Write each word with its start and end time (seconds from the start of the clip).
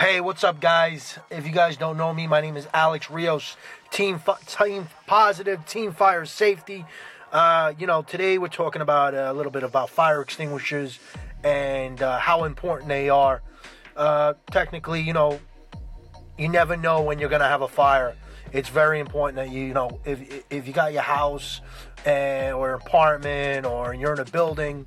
Hey, 0.00 0.22
what's 0.22 0.44
up, 0.44 0.62
guys? 0.62 1.18
If 1.30 1.46
you 1.46 1.52
guys 1.52 1.76
don't 1.76 1.98
know 1.98 2.14
me, 2.14 2.26
my 2.26 2.40
name 2.40 2.56
is 2.56 2.66
Alex 2.72 3.10
Rios, 3.10 3.58
Team 3.90 4.18
Team 4.46 4.88
Positive, 5.06 5.66
Team 5.66 5.92
Fire 5.92 6.24
Safety. 6.24 6.86
Uh, 7.30 7.74
you 7.78 7.86
know, 7.86 8.00
today 8.00 8.38
we're 8.38 8.48
talking 8.48 8.80
about 8.80 9.14
uh, 9.14 9.30
a 9.30 9.34
little 9.34 9.52
bit 9.52 9.62
about 9.62 9.90
fire 9.90 10.22
extinguishers 10.22 10.98
and 11.44 12.00
uh, 12.00 12.18
how 12.18 12.44
important 12.44 12.88
they 12.88 13.10
are. 13.10 13.42
Uh, 13.94 14.32
technically, 14.50 15.02
you 15.02 15.12
know, 15.12 15.38
you 16.38 16.48
never 16.48 16.78
know 16.78 17.02
when 17.02 17.18
you're 17.18 17.28
gonna 17.28 17.44
have 17.46 17.60
a 17.60 17.68
fire. 17.68 18.16
It's 18.52 18.70
very 18.70 19.00
important 19.00 19.36
that 19.36 19.50
you, 19.50 19.66
you 19.66 19.74
know, 19.74 20.00
if 20.06 20.46
if 20.48 20.66
you 20.66 20.72
got 20.72 20.94
your 20.94 21.02
house 21.02 21.60
and, 22.06 22.54
or 22.54 22.72
apartment 22.72 23.66
or 23.66 23.92
you're 23.92 24.14
in 24.14 24.20
a 24.20 24.24
building 24.24 24.86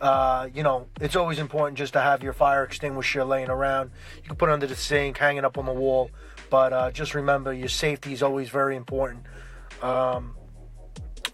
uh, 0.00 0.48
you 0.54 0.62
know, 0.62 0.86
it's 1.00 1.14
always 1.14 1.38
important 1.38 1.76
just 1.76 1.92
to 1.92 2.00
have 2.00 2.22
your 2.22 2.32
fire 2.32 2.64
extinguisher 2.64 3.22
laying 3.24 3.50
around. 3.50 3.90
You 4.16 4.22
can 4.22 4.36
put 4.36 4.48
it 4.48 4.52
under 4.52 4.66
the 4.66 4.76
sink, 4.76 5.18
hanging 5.18 5.44
up 5.44 5.58
on 5.58 5.66
the 5.66 5.72
wall, 5.72 6.10
but 6.48 6.72
uh, 6.72 6.90
just 6.90 7.14
remember 7.14 7.52
your 7.52 7.68
safety 7.68 8.12
is 8.12 8.22
always 8.22 8.48
very 8.48 8.76
important. 8.76 9.24
Um, 9.82 10.36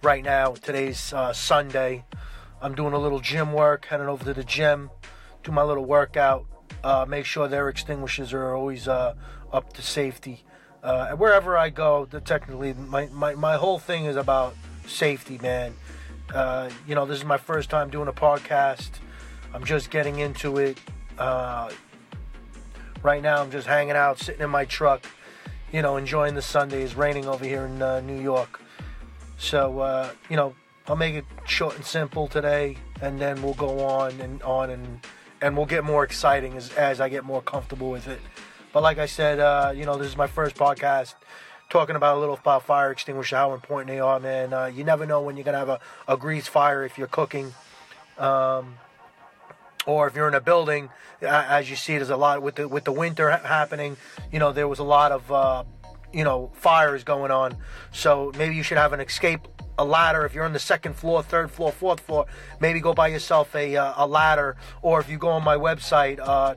right 0.02 0.24
now, 0.24 0.52
today's 0.52 1.12
uh, 1.12 1.32
Sunday. 1.32 2.04
I'm 2.60 2.74
doing 2.74 2.92
a 2.92 2.98
little 2.98 3.20
gym 3.20 3.52
work, 3.52 3.86
heading 3.86 4.08
over 4.08 4.24
to 4.24 4.34
the 4.34 4.44
gym, 4.44 4.90
do 5.44 5.52
my 5.52 5.62
little 5.62 5.84
workout. 5.84 6.46
Uh, 6.82 7.06
make 7.08 7.24
sure 7.24 7.46
their 7.46 7.68
extinguishers 7.68 8.32
are 8.32 8.54
always 8.54 8.88
uh, 8.88 9.14
up 9.52 9.72
to 9.74 9.82
safety. 9.82 10.44
wherever 11.16 11.56
I 11.56 11.70
go, 11.70 12.06
the, 12.06 12.20
technically, 12.20 12.74
my, 12.74 13.06
my, 13.12 13.34
my 13.34 13.56
whole 13.56 13.78
thing 13.78 14.06
is 14.06 14.16
about 14.16 14.56
safety, 14.86 15.38
man 15.38 15.74
uh, 16.34 16.70
you 16.86 16.94
know, 16.94 17.06
this 17.06 17.18
is 17.18 17.24
my 17.24 17.36
first 17.36 17.70
time 17.70 17.90
doing 17.90 18.08
a 18.08 18.12
podcast. 18.12 18.90
I'm 19.54 19.64
just 19.64 19.90
getting 19.90 20.18
into 20.18 20.58
it. 20.58 20.78
Uh, 21.18 21.70
right 23.02 23.22
now, 23.22 23.40
I'm 23.40 23.50
just 23.50 23.66
hanging 23.66 23.96
out, 23.96 24.18
sitting 24.18 24.42
in 24.42 24.50
my 24.50 24.64
truck, 24.64 25.06
you 25.72 25.82
know, 25.82 25.96
enjoying 25.96 26.34
the 26.34 26.42
Sunday. 26.42 26.82
It's 26.82 26.94
raining 26.94 27.26
over 27.26 27.44
here 27.44 27.64
in 27.64 27.80
uh, 27.80 28.00
New 28.00 28.20
York. 28.20 28.60
So, 29.38 29.80
uh, 29.80 30.10
you 30.28 30.36
know, 30.36 30.54
I'll 30.88 30.96
make 30.96 31.14
it 31.14 31.24
short 31.46 31.76
and 31.76 31.84
simple 31.84 32.28
today, 32.28 32.76
and 33.00 33.18
then 33.18 33.42
we'll 33.42 33.54
go 33.54 33.80
on 33.80 34.20
and 34.20 34.42
on 34.42 34.70
and 34.70 35.00
and 35.42 35.56
we'll 35.56 35.66
get 35.66 35.84
more 35.84 36.02
exciting 36.02 36.56
as, 36.56 36.72
as 36.74 37.00
I 37.00 37.08
get 37.08 37.24
more 37.24 37.42
comfortable 37.42 37.90
with 37.90 38.08
it. 38.08 38.20
But 38.72 38.82
like 38.82 38.98
I 38.98 39.06
said, 39.06 39.38
uh, 39.38 39.72
you 39.74 39.84
know, 39.84 39.96
this 39.96 40.08
is 40.08 40.16
my 40.16 40.26
first 40.26 40.56
podcast 40.56 41.14
talking 41.68 41.96
about 41.96 42.16
a 42.16 42.20
little 42.20 42.36
about 42.36 42.64
fire 42.64 42.90
extinguisher, 42.90 43.36
how 43.36 43.54
important 43.54 43.88
they 43.88 44.00
are, 44.00 44.20
man. 44.20 44.52
Uh, 44.52 44.66
you 44.66 44.84
never 44.84 45.06
know 45.06 45.22
when 45.22 45.36
you're 45.36 45.44
gonna 45.44 45.58
have 45.58 45.68
a, 45.68 45.80
a 46.08 46.16
grease 46.16 46.46
fire 46.46 46.84
if 46.84 46.98
you're 46.98 47.06
cooking, 47.06 47.54
um, 48.18 48.76
or 49.86 50.06
if 50.06 50.14
you're 50.14 50.28
in 50.28 50.34
a 50.34 50.40
building. 50.40 50.90
As 51.22 51.70
you 51.70 51.76
see, 51.76 51.96
there's 51.96 52.10
a 52.10 52.16
lot 52.16 52.42
with 52.42 52.56
the 52.56 52.68
with 52.68 52.84
the 52.84 52.92
winter 52.92 53.30
happening. 53.30 53.96
You 54.30 54.38
know, 54.38 54.52
there 54.52 54.68
was 54.68 54.78
a 54.78 54.84
lot 54.84 55.12
of 55.12 55.32
uh, 55.32 55.64
you 56.12 56.24
know 56.24 56.50
fires 56.54 57.04
going 57.04 57.30
on. 57.30 57.56
So 57.92 58.32
maybe 58.38 58.54
you 58.54 58.62
should 58.62 58.78
have 58.78 58.92
an 58.92 59.00
escape 59.00 59.48
a 59.78 59.84
ladder 59.84 60.24
if 60.24 60.34
you're 60.34 60.44
on 60.44 60.54
the 60.54 60.58
second 60.58 60.94
floor, 60.94 61.22
third 61.22 61.50
floor, 61.50 61.70
fourth 61.70 62.00
floor. 62.00 62.26
Maybe 62.60 62.80
go 62.80 62.94
buy 62.94 63.08
yourself 63.08 63.54
a 63.54 63.76
uh, 63.76 63.94
a 63.96 64.06
ladder, 64.06 64.56
or 64.82 65.00
if 65.00 65.08
you 65.08 65.18
go 65.18 65.28
on 65.28 65.44
my 65.44 65.56
website. 65.56 66.18
Uh, 66.20 66.54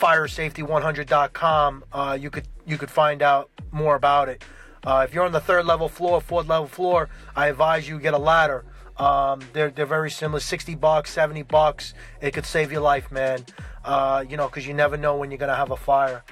firesafety100.com 0.00 1.84
uh, 1.92 2.16
you 2.18 2.30
could 2.30 2.48
you 2.70 2.78
could 2.78 2.90
find 2.90 3.20
out 3.20 3.50
more 3.72 3.96
about 3.96 4.28
it. 4.28 4.42
Uh, 4.84 5.04
if 5.06 5.12
you're 5.12 5.24
on 5.24 5.32
the 5.32 5.40
third 5.40 5.66
level 5.66 5.88
floor, 5.88 6.20
fourth 6.20 6.48
level 6.48 6.68
floor, 6.68 7.10
I 7.36 7.48
advise 7.48 7.88
you 7.88 7.98
get 7.98 8.14
a 8.14 8.18
ladder. 8.18 8.64
Um, 8.96 9.40
they're 9.52 9.70
they're 9.70 9.86
very 9.86 10.10
similar, 10.10 10.40
60 10.40 10.74
bucks, 10.76 11.10
70 11.10 11.42
bucks. 11.42 11.94
It 12.20 12.32
could 12.32 12.46
save 12.46 12.70
your 12.70 12.82
life, 12.82 13.10
man. 13.10 13.44
Uh, 13.84 14.24
you 14.28 14.36
know, 14.36 14.46
because 14.46 14.66
you 14.66 14.74
never 14.74 14.96
know 14.96 15.16
when 15.16 15.30
you're 15.30 15.38
gonna 15.38 15.56
have 15.56 15.70
a 15.70 15.76
fire. 15.76 16.22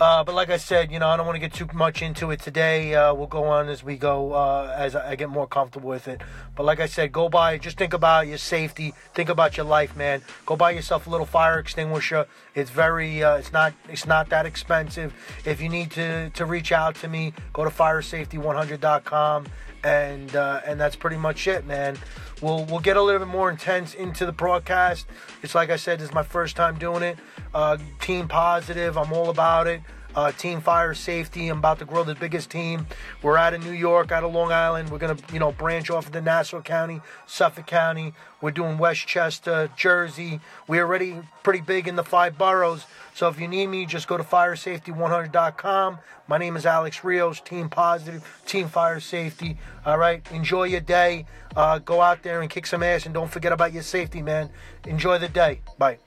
Uh, 0.00 0.24
but 0.24 0.34
like 0.34 0.50
I 0.50 0.56
said, 0.56 0.90
you 0.90 0.98
know, 0.98 1.08
I 1.08 1.16
don't 1.16 1.24
want 1.24 1.36
to 1.36 1.40
get 1.40 1.52
too 1.52 1.68
much 1.72 2.02
into 2.02 2.32
it 2.32 2.40
today. 2.40 2.94
Uh, 2.94 3.14
we'll 3.14 3.28
go 3.28 3.44
on 3.44 3.68
as 3.68 3.84
we 3.84 3.96
go, 3.96 4.32
uh, 4.32 4.74
as 4.76 4.96
I 4.96 5.14
get 5.14 5.28
more 5.28 5.46
comfortable 5.46 5.88
with 5.88 6.08
it. 6.08 6.20
But 6.56 6.64
like 6.64 6.80
I 6.80 6.86
said, 6.86 7.12
go 7.12 7.28
buy. 7.28 7.58
Just 7.58 7.78
think 7.78 7.92
about 7.94 8.26
your 8.26 8.38
safety. 8.38 8.92
Think 9.14 9.28
about 9.28 9.56
your 9.56 9.66
life, 9.66 9.96
man. 9.96 10.22
Go 10.46 10.56
buy 10.56 10.72
yourself 10.72 11.06
a 11.06 11.10
little 11.10 11.26
fire 11.26 11.60
extinguisher. 11.60 12.26
It's 12.56 12.70
very, 12.70 13.22
uh, 13.22 13.36
it's 13.36 13.52
not, 13.52 13.72
it's 13.88 14.06
not 14.06 14.30
that 14.30 14.46
expensive. 14.46 15.14
If 15.44 15.60
you 15.60 15.68
need 15.68 15.92
to 15.92 16.30
to 16.30 16.44
reach 16.44 16.72
out 16.72 16.96
to 16.96 17.08
me, 17.08 17.32
go 17.52 17.64
to 17.64 17.70
firesafety100.com, 17.70 19.46
and 19.84 20.34
uh, 20.34 20.62
and 20.66 20.80
that's 20.80 20.96
pretty 20.96 21.16
much 21.16 21.46
it, 21.46 21.66
man. 21.66 21.96
We'll 22.40 22.64
we'll 22.64 22.80
get 22.80 22.96
a 22.96 23.02
little 23.02 23.20
bit 23.20 23.28
more 23.28 23.50
intense 23.50 23.94
into 23.94 24.26
the 24.26 24.32
broadcast. 24.32 25.06
It's 25.42 25.54
like 25.54 25.70
I 25.70 25.76
said, 25.76 26.00
this 26.00 26.08
is 26.08 26.14
my 26.14 26.22
first 26.22 26.56
time 26.56 26.78
doing 26.78 27.02
it. 27.02 27.18
Uh, 27.52 27.76
team 28.00 28.26
positive. 28.26 28.96
I'm 28.96 29.12
all 29.12 29.30
about 29.30 29.66
it. 29.66 29.82
Uh, 30.14 30.30
team 30.32 30.60
fire 30.60 30.94
safety. 30.94 31.48
I'm 31.48 31.58
about 31.58 31.80
to 31.80 31.84
grow 31.84 32.04
the 32.04 32.14
biggest 32.14 32.50
team. 32.50 32.86
We're 33.22 33.36
out 33.36 33.52
of 33.54 33.64
New 33.64 33.72
York, 33.72 34.12
out 34.12 34.22
of 34.22 34.32
Long 34.32 34.52
Island. 34.52 34.90
We're 34.90 34.98
gonna, 34.98 35.16
you 35.32 35.38
know, 35.38 35.52
branch 35.52 35.90
off 35.90 36.06
into 36.06 36.20
Nassau 36.20 36.60
County, 36.60 37.00
Suffolk 37.26 37.66
County. 37.66 38.14
We're 38.40 38.52
doing 38.52 38.78
Westchester, 38.78 39.70
Jersey. 39.76 40.40
We're 40.68 40.84
already 40.84 41.16
pretty 41.42 41.62
big 41.62 41.88
in 41.88 41.96
the 41.96 42.04
five 42.04 42.38
boroughs. 42.38 42.86
So 43.14 43.28
if 43.28 43.40
you 43.40 43.48
need 43.48 43.68
me, 43.68 43.86
just 43.86 44.06
go 44.06 44.16
to 44.16 44.22
firesafety100.com. 44.22 45.98
My 46.26 46.38
name 46.38 46.56
is 46.56 46.64
Alex 46.64 47.04
Rios, 47.04 47.40
Team 47.40 47.68
Positive, 47.68 48.42
Team 48.46 48.68
Fire 48.68 49.00
Safety. 49.00 49.58
All 49.84 49.98
right, 49.98 50.26
enjoy 50.32 50.64
your 50.64 50.80
day. 50.80 51.26
Uh, 51.54 51.78
go 51.78 52.00
out 52.00 52.22
there 52.22 52.40
and 52.40 52.50
kick 52.50 52.66
some 52.66 52.82
ass, 52.82 53.04
and 53.04 53.14
don't 53.14 53.30
forget 53.30 53.52
about 53.52 53.72
your 53.72 53.82
safety, 53.82 54.22
man. 54.22 54.50
Enjoy 54.86 55.18
the 55.18 55.28
day. 55.28 55.60
Bye. 55.78 55.98